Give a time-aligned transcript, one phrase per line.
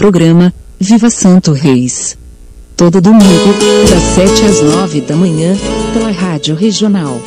[0.00, 2.16] Programa Viva Santo Reis.
[2.74, 3.52] Todo domingo,
[3.90, 5.54] das 7 às 9 da manhã,
[5.92, 7.20] pela Rádio Regional.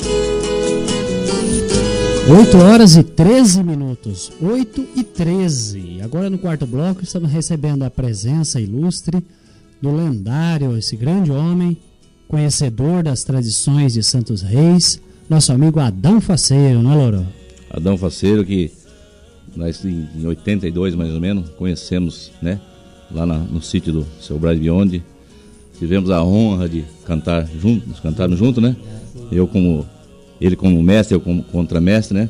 [2.27, 4.31] 8 horas e 13 minutos.
[4.41, 6.01] 8 e 13.
[6.01, 9.23] Agora no quarto bloco estamos recebendo a presença ilustre
[9.79, 11.77] do lendário, esse grande homem,
[12.27, 14.99] conhecedor das tradições de Santos Reis,
[15.29, 17.27] nosso amigo Adão Faceiro, não é, Loro?
[17.69, 18.71] Adão Faceiro, que
[19.55, 22.59] nós em 82 mais ou menos conhecemos, né?
[23.11, 25.03] Lá na, no sítio do seu Braz Bionde.
[25.77, 28.75] Tivemos a honra de cantar juntos, cantarmos juntos, né?
[29.31, 29.85] Eu como
[30.39, 32.29] ele como mestre, eu como contramestre, né?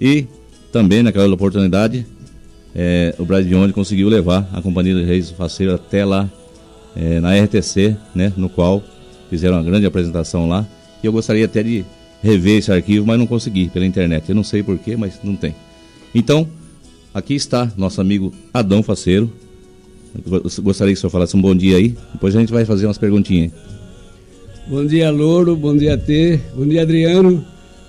[0.00, 0.26] E
[0.70, 2.06] também naquela oportunidade
[2.74, 6.28] é, o Braz Bionde conseguiu levar a Companhia de Reis Faceiro até lá
[6.96, 8.32] é, na RTC, né?
[8.36, 8.82] No qual
[9.28, 10.66] fizeram uma grande apresentação lá.
[11.02, 11.84] E eu gostaria até de
[12.22, 14.28] rever esse arquivo, mas não consegui pela internet.
[14.28, 15.54] Eu não sei porquê, mas não tem.
[16.14, 16.46] Então,
[17.14, 19.32] aqui está nosso amigo Adão Faceiro.
[20.62, 21.96] Gostaria que o senhor falasse um bom dia aí.
[22.12, 23.50] Depois a gente vai fazer umas perguntinhas.
[24.68, 25.56] Bom dia, Louro.
[25.56, 26.38] Bom dia, T.
[26.54, 27.42] Bom dia, Adriano.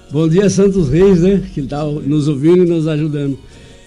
[0.10, 1.44] Bom dia, Santos Reis, né?
[1.54, 3.38] Que está nos ouvindo e nos ajudando.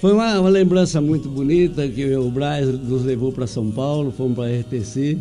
[0.02, 4.36] Foi uma, uma lembrança muito bonita que o Braz nos levou para São Paulo, fomos
[4.36, 5.18] para a RTC.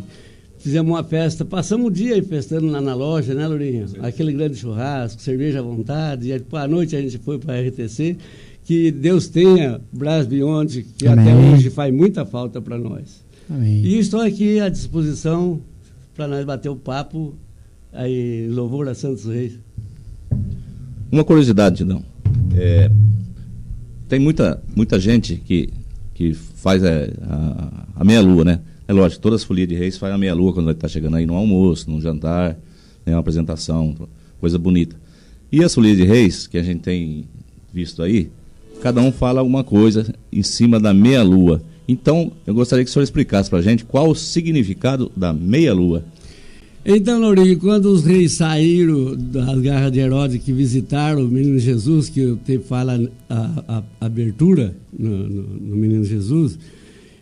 [0.59, 3.85] Fizemos uma festa, passamos o dia aí festando lá na loja, né, Lourinho?
[4.01, 6.29] Aquele grande churrasco, cerveja à vontade.
[6.29, 8.17] E à noite a gente foi para a RTC
[8.65, 11.31] que Deus tenha Brás Bionde, que Amém.
[11.31, 13.23] até hoje faz muita falta para nós.
[13.47, 13.85] Amém.
[13.85, 15.61] E estou aqui à disposição
[16.15, 17.35] para nós bater o papo
[17.93, 19.59] aí, louvor a Santos Reis.
[21.11, 22.03] Uma curiosidade, não.
[22.55, 22.89] É,
[24.09, 25.69] tem muita, muita gente que,
[26.15, 26.89] que faz a,
[27.21, 28.61] a, a meia-lua, né?
[28.87, 31.35] É lógico, todas as folias de reis fazem a meia-lua quando está chegando aí no
[31.35, 32.57] almoço, no jantar,
[33.05, 33.95] né, uma apresentação,
[34.39, 34.95] coisa bonita.
[35.51, 37.25] E as folias de reis, que a gente tem
[37.71, 38.31] visto aí,
[38.85, 41.59] cada um fala alguma coisa em cima da meia-lua.
[41.87, 46.05] Então, eu gostaria que o senhor explicasse para a gente qual o significado da meia-lua.
[46.85, 52.09] Então, Lourinho, quando os reis saíram das garras de Herodes, que visitaram o menino Jesus,
[52.09, 56.59] que o tempo fala a, a, abertura no, no, no, menino Jesus,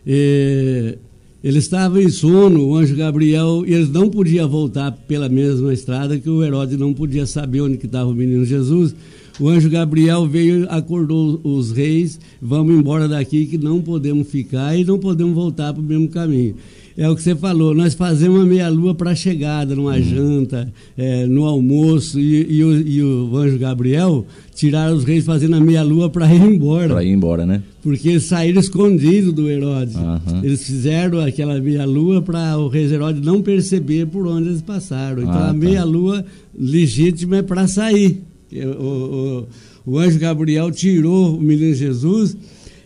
[0.06, 0.98] eh,
[1.44, 6.18] eles estavam em sono, o anjo Gabriel, e eles não podiam voltar pela mesma estrada,
[6.18, 8.96] que o Herodes não podia saber onde estava o menino Jesus.
[9.38, 14.84] O anjo Gabriel veio, acordou os reis, vamos embora daqui que não podemos ficar e
[14.84, 16.54] não podemos voltar para o mesmo caminho.
[16.96, 20.02] É o que você falou, nós fazemos uma meia-lua para a chegada, numa uhum.
[20.02, 24.24] janta, é, no almoço, e, e, o, e, o, anjo Gabriel
[24.54, 26.88] tiraram os reis fazendo a meia-lua para ir embora.
[26.94, 27.62] Para ir embora, né?
[27.82, 29.96] Porque eles saíram escondidos do Herodes.
[29.96, 30.44] Uhum.
[30.44, 35.22] Eles fizeram aquela meia-lua para o rei Herodes não perceber por onde eles passaram.
[35.22, 35.52] Então ah, a tá.
[35.52, 36.24] meia-lua
[36.56, 38.22] legítima é para sair
[38.62, 39.46] o,
[39.86, 42.36] o, o anjo Gabriel tirou o menino Jesus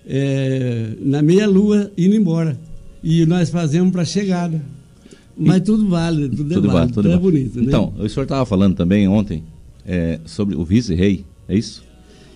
[0.06, 2.58] é, na meia-lua indo embora.
[3.02, 4.62] E nós fazemos para a chegada.
[5.36, 7.58] Mas e, tudo vale, tudo, é tudo é válido, tudo, tudo é bonito.
[7.60, 7.64] Né?
[7.66, 9.44] Então, o senhor estava falando também ontem
[9.86, 11.86] é, sobre o vice-rei, é isso?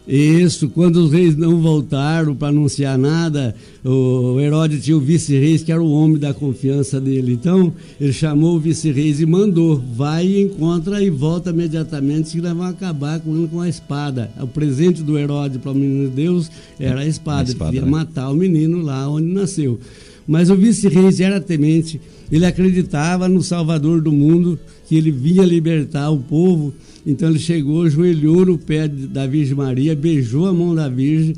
[0.07, 5.71] Isso, quando os reis não voltaram para anunciar nada, o Herodes tinha o vice-reis, que
[5.71, 7.33] era o homem da confiança dele.
[7.33, 12.53] Então, ele chamou o vice-reis e mandou: vai e encontra e volta imediatamente, que nós
[12.53, 14.29] vamos acabar com ele com a espada.
[14.41, 17.51] O presente do Herodes para o menino de Deus era a espada.
[17.51, 17.99] A espada ele queria né?
[17.99, 19.79] matar o menino lá onde nasceu.
[20.27, 22.01] Mas o vice-reis era temente,
[22.31, 26.73] ele acreditava no Salvador do mundo, que ele vinha libertar o povo.
[27.05, 31.35] Então ele chegou, ajoelhou no pé da Virgem Maria, beijou a mão da Virgem,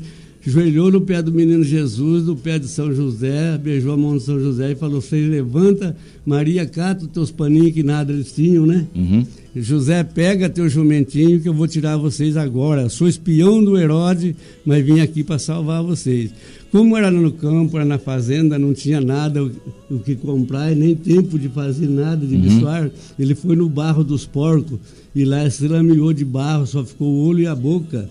[0.49, 4.23] ajoelhou no pé do menino Jesus, no pé de São José, beijou a mão de
[4.23, 5.95] São José e falou: Você levanta,
[6.25, 8.85] Maria, cata os teus paninhos que nada eles tinham, né?
[8.95, 9.25] Uhum.
[9.55, 12.89] José, pega teu jumentinho que eu vou tirar vocês agora.
[12.89, 14.35] Sou espião do Herodes,
[14.65, 16.31] mas vim aqui para salvar vocês.
[16.71, 19.51] Como era no campo, era na fazenda, não tinha nada o,
[19.89, 22.91] o que comprar, nem tempo de fazer nada, de uhum.
[23.17, 24.77] ele foi no barro dos porcos
[25.15, 28.09] e lá se lameou de barro, só ficou o olho e a boca.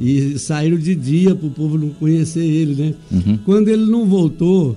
[0.00, 2.94] E saíram de dia para o povo não conhecer ele, né?
[3.12, 3.38] Uhum.
[3.44, 4.76] Quando ele não voltou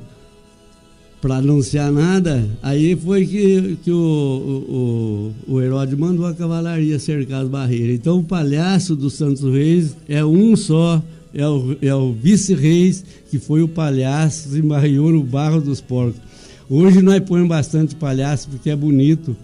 [1.22, 7.42] para anunciar nada, aí foi que, que o, o, o Herodes mandou a cavalaria cercar
[7.42, 7.96] as barreiras.
[7.96, 11.02] Então o palhaço dos Santos Reis é um só,
[11.34, 16.22] é o, é o vice-reis, que foi o palhaço, se embarriou no barro dos porcos.
[16.70, 19.36] Hoje nós põemos bastante palhaço porque é bonito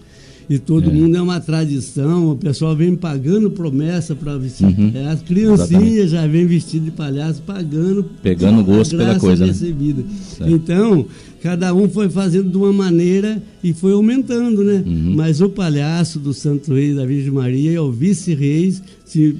[0.50, 0.94] e todo é.
[0.94, 4.66] mundo é uma tradição, o pessoal vem pagando promessa para vestir.
[4.66, 4.92] Uhum.
[4.94, 8.06] É, as criancinhas já vêm vestidas de palhaço pagando.
[8.22, 9.45] Pegando gosto pela coisa.
[9.45, 9.51] Né?
[9.51, 10.01] Recebida.
[10.40, 10.51] Né?
[10.51, 11.06] Então,
[11.42, 14.84] cada um foi fazendo de uma maneira e foi aumentando, né?
[14.86, 15.13] Uhum.
[15.16, 18.81] Mas o palhaço do Santo Rei da Virgem Maria é o vice-reis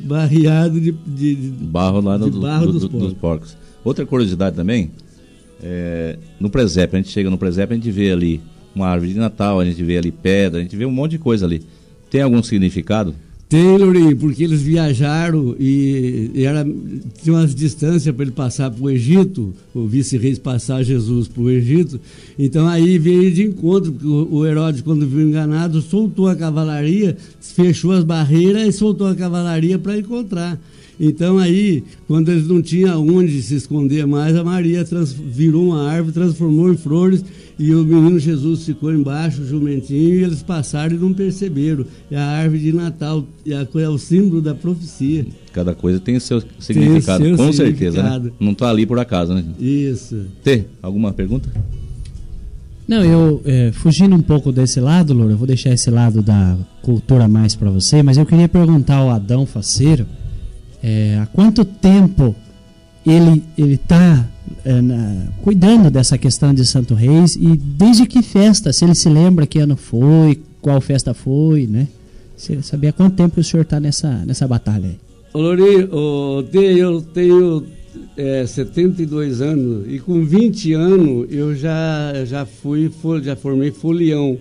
[0.06, 3.02] barreado de, de, de, barro lá no, do, barro do, dos, porcos.
[3.02, 3.58] dos porcos.
[3.84, 4.92] Outra curiosidade também,
[5.62, 8.42] é, no presépio, a gente chega no presépio, a gente vê ali
[8.76, 11.20] uma árvore de Natal, a gente vê ali pedra, a gente vê um monte de
[11.20, 11.66] coisa ali.
[12.10, 13.16] Tem algum significado?
[13.62, 16.66] Lourinho, porque eles viajaram e, e era,
[17.22, 21.50] tinha umas distâncias para ele passar para o Egito, o vice-rei passar Jesus para o
[21.50, 22.00] Egito.
[22.38, 27.16] Então aí veio de encontro, porque o, o Herodes, quando viu enganado, soltou a cavalaria,
[27.40, 30.60] fechou as barreiras e soltou a cavalaria para encontrar.
[31.00, 34.86] Então aí, quando eles não tinham onde se esconder mais, a Maria
[35.32, 37.24] virou uma árvore, transformou em flores
[37.58, 41.86] e o menino Jesus ficou embaixo, o jumentinho, e eles passaram e não perceberam.
[42.10, 45.26] É a árvore de Natal, é o símbolo da profecia.
[45.52, 47.94] Cada coisa tem seu significado, tem seu com significado.
[47.96, 48.20] certeza.
[48.20, 48.32] Né?
[48.40, 49.44] Não está ali por acaso, né?
[49.60, 50.26] Isso.
[50.44, 51.50] T, alguma pergunta?
[52.88, 56.58] Não, eu é, fugindo um pouco desse lado, Loura, eu vou deixar esse lado da
[56.82, 60.06] cultura mais para você, mas eu queria perguntar ao Adão Faceiro
[60.82, 62.36] é, há quanto tempo
[63.06, 64.28] ele ele está
[64.66, 64.82] é,
[65.42, 69.60] cuidando dessa questão de Santo Reis e desde que festa, se ele se lembra que
[69.60, 71.88] ano foi, qual festa foi, né?
[72.36, 74.98] Saber há quanto tempo o senhor está nessa, nessa batalha aí.
[75.34, 77.64] Lori, eu tenho
[78.16, 82.92] é, 72 anos e com 20 anos eu já, já fui,
[83.24, 84.38] já formei folião.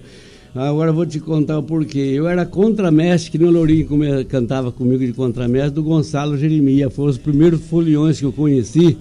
[0.54, 1.98] Agora vou te contar o porquê.
[1.98, 3.88] Eu era contramestre, que no Lourinho
[4.28, 6.92] cantava comigo de contramestre, do Gonçalo Jeremias.
[6.92, 8.98] Foram os primeiros foliões que eu conheci.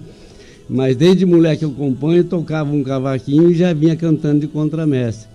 [0.66, 5.28] Mas desde moleque eu acompanho, tocava um cavaquinho e já vinha cantando de contramestre.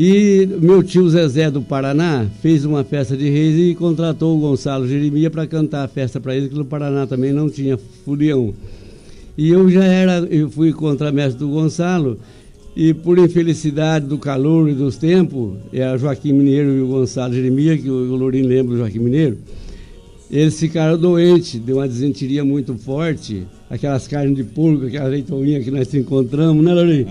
[0.00, 4.86] E meu tio Zezé do Paraná fez uma festa de reis e contratou o Gonçalo
[4.86, 8.54] Jeremias para cantar a festa para ele, que no Paraná também não tinha folião.
[9.36, 12.16] E eu já era, eu fui contramestre do Gonçalo,
[12.76, 17.80] e por infelicidade do calor e dos tempos, é Joaquim Mineiro e o Gonçalo Jeremias,
[17.80, 19.36] que o Lourinho lembra do Joaquim Mineiro,
[20.30, 25.72] eles ficaram doentes, deu uma desenteria muito forte, aquelas carnes de porco, aquela leitoinha que
[25.72, 27.08] nós encontramos, né, Lourinho?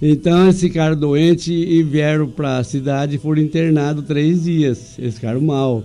[0.00, 4.98] Então eles ficaram doentes e vieram para a cidade e foram internados três dias.
[4.98, 5.82] Eles ficaram mal.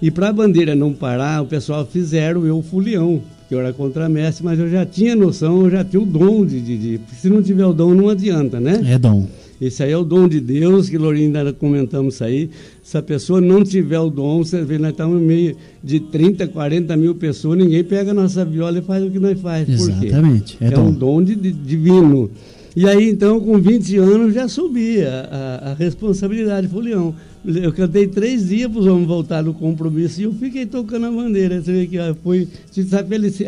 [0.00, 4.42] E para a bandeira não parar, o pessoal fizeram eu fulião que eu era contramestre,
[4.42, 7.42] mas eu já tinha noção, eu já tinha o dom de, de, de, Se não
[7.42, 8.80] tiver o dom, não adianta, né?
[8.86, 9.26] É dom.
[9.60, 12.50] Esse aí é o dom de Deus, que Lourinho ainda comentamos isso aí.
[12.82, 15.54] Se a pessoa não tiver o dom, você vê, nós estamos no meio
[15.84, 19.38] de 30, 40 mil pessoas, ninguém pega a nossa viola e faz o que nós
[19.38, 19.68] faz.
[19.68, 20.56] Exatamente.
[20.58, 22.30] É, é um dom de, de, divino.
[22.74, 26.68] E aí, então, com 20 anos, já subi a, a, responsabilidade.
[26.68, 27.14] Falei, Leão,
[27.44, 31.10] eu cantei três dias para os homens voltar no compromisso e eu fiquei tocando a
[31.10, 31.60] bandeira.
[31.60, 32.48] Você vê que ó, foi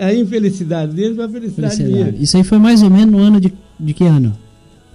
[0.00, 2.22] a, a infelicidade deles foi a felicidade, felicidade minha.
[2.22, 4.36] Isso aí foi mais ou menos no ano de, de que ano?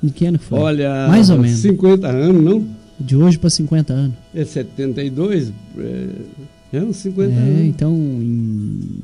[0.01, 0.59] De que ano foi?
[0.59, 1.59] Olha, mais ou menos.
[1.59, 2.67] 50 anos, não?
[2.99, 4.15] De hoje para 50 anos.
[4.35, 5.51] É 72?
[5.77, 6.07] É,
[6.73, 7.61] é uns 50 é, anos.
[7.65, 8.99] Então, em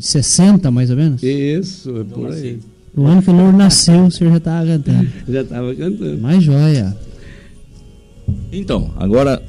[0.00, 1.22] 60 mais ou menos?
[1.22, 2.58] Isso, é por aí.
[2.96, 5.08] No ano que o Louro nasceu, o senhor já estava cantando.
[5.28, 6.18] já estava cantando.
[6.18, 6.96] Mais joia.
[8.50, 9.42] Então, agora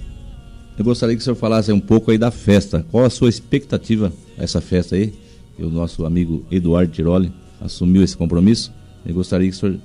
[0.77, 2.85] eu gostaria que o senhor falasse um pouco aí da festa.
[2.91, 5.13] Qual a sua expectativa a essa festa aí?
[5.57, 8.71] E o nosso amigo Eduardo Tiroli assumiu esse compromisso.
[9.05, 9.79] Eu gostaria que o senhor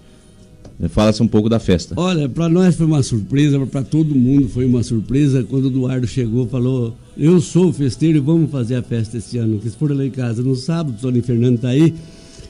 [0.88, 1.94] falasse um pouco da festa.
[1.97, 6.06] Olha, para nós foi uma surpresa, para todo mundo foi uma surpresa quando o Eduardo
[6.09, 9.59] chegou, falou: "Eu sou o festeiro e vamos fazer a festa esse ano".
[9.59, 11.94] Que eles foram lá em casa no sábado, o Tony Fernando está aí.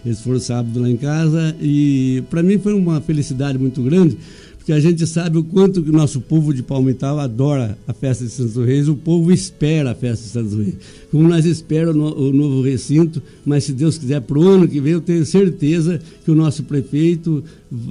[0.05, 4.17] Eles foram sábado lá em casa e para mim foi uma felicidade muito grande,
[4.59, 8.25] porque a gente sabe o quanto que o nosso povo de Palmital adora a festa
[8.25, 10.75] de Santos Reis, o povo espera a festa de Santos Reis.
[11.11, 14.93] Como nós esperamos o novo recinto, mas se Deus quiser, para o ano que vem,
[14.93, 17.43] eu tenho certeza que o nosso prefeito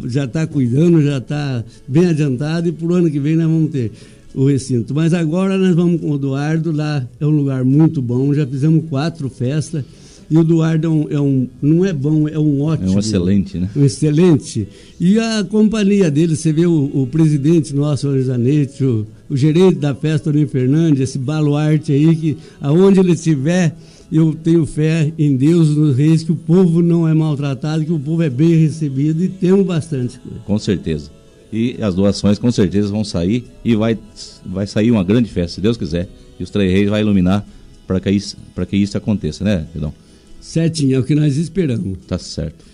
[0.06, 3.72] já está cuidando, já está bem adiantado e para o ano que vem nós vamos
[3.72, 3.92] ter
[4.34, 4.94] o recinto.
[4.94, 8.86] Mas agora nós vamos com o Eduardo, lá é um lugar muito bom, já fizemos
[8.90, 9.84] quatro festas.
[10.32, 12.94] E o Eduardo é um, é um, não é bom, é um ótimo.
[12.94, 13.70] É um excelente, né?
[13.76, 14.66] Um excelente.
[14.98, 19.76] E a companhia dele, você vê o, o presidente nosso, o Zanetti, o, o, gerente
[19.80, 23.76] da festa, Toninho Fernandes, esse baluarte aí, que aonde ele estiver,
[24.10, 28.00] eu tenho fé em Deus, nos reis, que o povo não é maltratado, que o
[28.00, 30.40] povo é bem recebido e temos bastante coisa.
[30.46, 31.12] Com certeza.
[31.52, 34.00] E as doações com certeza vão sair e vai,
[34.46, 36.08] vai sair uma grande festa, se Deus quiser.
[36.40, 37.46] E os três reis vai iluminar
[37.86, 38.38] para que, isso,
[38.70, 39.94] que isso aconteça, né, Pedão?
[40.42, 42.00] Certinho, é o que nós esperamos.
[42.08, 42.66] Tá certo.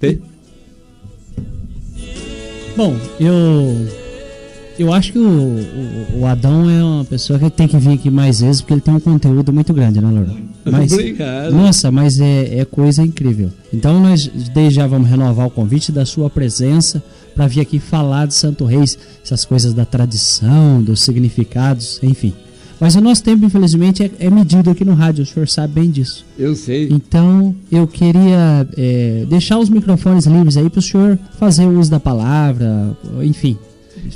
[0.00, 0.20] P?
[2.76, 3.86] Bom, eu
[4.76, 8.10] eu acho que o, o, o, Adão é uma pessoa que tem que vir aqui
[8.10, 10.34] mais vezes porque ele tem um conteúdo muito grande, né, Laura?
[10.66, 11.52] Mas, Obrigado.
[11.52, 13.50] Nossa, mas é, é coisa incrível.
[13.70, 17.04] Então nós desde já vamos renovar o convite da sua presença
[17.34, 22.32] para vir aqui falar de Santo Reis, essas coisas da tradição, dos significados, enfim.
[22.84, 25.90] Mas o nosso tempo, infelizmente, é, é medido aqui no rádio, o senhor sabe bem
[25.90, 26.22] disso.
[26.38, 26.86] Eu sei.
[26.90, 31.90] Então, eu queria é, deixar os microfones livres aí para o senhor fazer o uso
[31.90, 33.56] da palavra, enfim.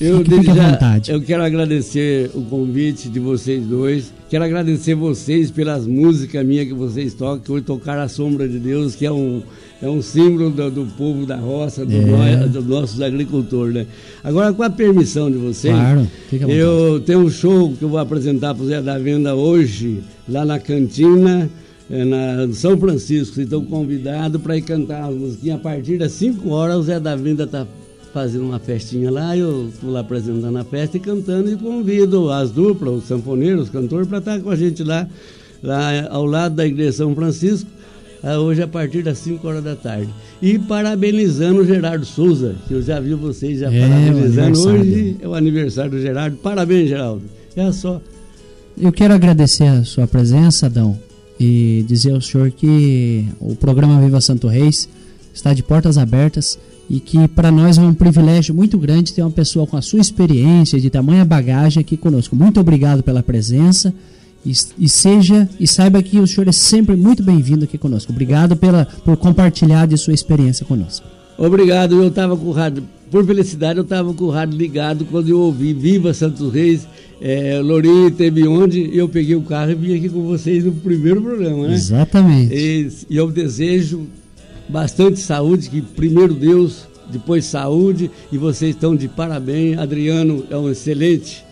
[0.01, 1.11] Eu, à vontade.
[1.11, 4.13] Eu quero agradecer o convite de vocês dois.
[4.29, 8.59] Quero agradecer vocês pelas músicas minhas que vocês tocam, que hoje tocaram a Sombra de
[8.59, 9.43] Deus, que é um,
[9.83, 12.01] é um símbolo do, do povo da roça, do é.
[12.05, 13.75] nós, dos nossos agricultores.
[13.75, 13.87] Né?
[14.23, 16.07] Agora, com a permissão de vocês, claro,
[16.47, 20.45] eu tenho um show que eu vou apresentar para o Zé da Venda hoje, lá
[20.45, 21.49] na cantina.
[21.91, 25.57] É, na São Francisco, vocês estão convidados para ir cantar as musiquinhas.
[25.57, 27.67] A partir das 5 horas, o Zé da Venda está
[28.19, 32.51] fazendo uma festinha lá, eu estou lá apresentando a festa e cantando e convido as
[32.51, 35.09] duplas, os sanfoneiros, os cantores, para estar com a gente lá,
[35.63, 37.71] lá ao lado da Igreja São Francisco,
[38.21, 40.13] ah, hoje a partir das 5 horas da tarde.
[40.43, 44.69] E parabenizando o Gerardo Souza, que eu já vi vocês já é, parabenizando.
[44.69, 46.37] Hoje é o aniversário do Gerardo.
[46.39, 47.23] Parabéns, Geraldo.
[47.55, 48.01] É só.
[48.77, 50.99] Eu quero agradecer a sua presença, Adão,
[51.39, 54.89] e dizer ao senhor que o programa Viva Santo Reis
[55.33, 56.59] está de portas abertas
[56.89, 60.01] e que para nós é um privilégio muito grande ter uma pessoa com a sua
[60.01, 62.35] experiência de tamanha bagagem aqui conosco.
[62.35, 63.93] Muito obrigado pela presença
[64.45, 68.11] e, e seja e saiba que o senhor é sempre muito bem-vindo aqui conosco.
[68.13, 71.07] Obrigado pela, por compartilhar de sua experiência conosco.
[71.37, 75.29] Obrigado, eu estava com o rádio, por felicidade, eu estava com o rádio ligado quando
[75.29, 76.89] eu ouvi Viva Santos Reis,
[77.21, 77.61] é,
[78.49, 81.75] onde, eu peguei o carro e vim aqui com vocês no primeiro programa, né?
[81.75, 82.53] Exatamente.
[82.53, 84.07] E, e eu desejo
[84.69, 89.79] bastante saúde, que primeiro Deus, depois saúde, e vocês estão de parabéns.
[89.79, 91.45] Adriano é um excelente,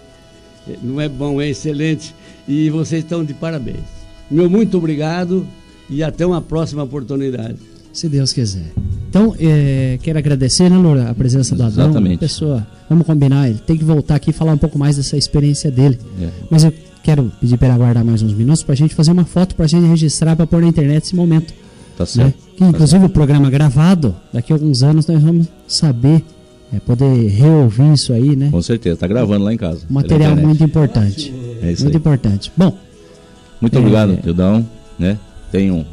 [0.83, 2.15] não é bom, é excelente,
[2.47, 3.85] e vocês estão de parabéns.
[4.31, 5.47] Meu muito obrigado
[5.89, 7.57] e até uma próxima oportunidade.
[7.93, 8.73] Se Deus quiser.
[9.09, 11.87] Então, é, quero agradecer, né, Loura, a presença do Adão.
[11.87, 12.19] Exatamente.
[12.19, 15.71] Pessoa, vamos combinar, ele tem que voltar aqui e falar um pouco mais dessa experiência
[15.71, 15.99] dele.
[16.21, 16.29] É.
[16.51, 19.25] Mas eu quero pedir para ele aguardar mais uns minutos para a gente fazer uma
[19.25, 21.55] foto, para a gente registrar, para pôr na internet esse momento.
[21.97, 22.27] Tá certo.
[22.27, 22.35] Né?
[22.57, 26.23] Que, inclusive tá o programa gravado, daqui a alguns anos nós vamos saber,
[26.73, 28.51] é, poder reouvir isso aí, né?
[28.51, 29.81] Com certeza, tá gravando lá em casa.
[29.89, 31.33] material muito importante.
[31.63, 32.01] É isso muito aí.
[32.01, 32.53] importante.
[32.57, 32.77] Bom.
[33.61, 34.67] Muito é, obrigado, Tildão,
[34.99, 35.19] né?
[35.51, 35.85] Tenha um,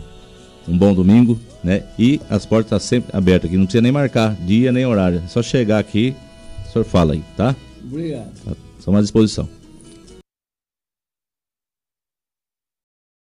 [0.67, 1.83] um bom domingo, né?
[1.97, 5.21] E as portas estão tá sempre abertas aqui, não precisa nem marcar dia nem horário.
[5.25, 6.13] É só chegar aqui,
[6.67, 7.55] o senhor fala aí, tá?
[7.85, 8.27] Obrigado.
[8.77, 9.62] Estamos à disposição.